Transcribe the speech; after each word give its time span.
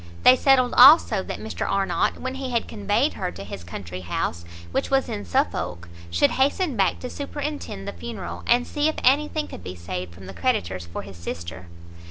They 0.23 0.35
settled 0.35 0.73
also 0.77 1.21
that 1.21 1.37
Mr 1.39 1.69
Arnott, 1.71 2.19
when 2.19 2.33
he 2.33 2.49
had 2.49 2.67
conveyed 2.67 3.13
her 3.13 3.31
to 3.33 3.43
his 3.43 3.63
country 3.63 4.01
house, 4.01 4.43
which 4.71 4.89
was 4.89 5.07
in 5.07 5.25
Suffolk, 5.25 5.87
should 6.09 6.31
hasten 6.31 6.75
back 6.75 6.97
to 7.01 7.07
superintend 7.11 7.87
the 7.87 7.93
funeral, 7.93 8.41
and 8.47 8.65
see 8.65 8.87
if 8.89 8.95
anything 9.03 9.47
could 9.47 9.63
be 9.63 9.75
saved 9.75 10.11
from 10.15 10.25
the 10.25 10.33
creditors 10.33 10.87
for 10.87 11.03
his 11.03 11.17
sister. 11.17 11.67